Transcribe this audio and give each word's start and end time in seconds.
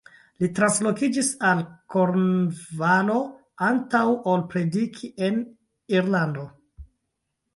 Li 0.43 0.47
translokiĝis 0.59 1.27
al 1.49 1.59
Kornvalo 1.95 3.19
antaŭ 3.67 4.01
ol 4.33 4.43
prediki 4.53 5.11
en 5.27 5.39
Irlando. 5.99 6.47